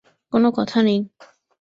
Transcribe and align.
কোনো 0.33 0.47
কথা 0.57 0.79
নেই। 0.81 0.99